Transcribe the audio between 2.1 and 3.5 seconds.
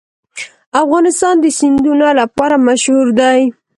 لپاره مشهور دی.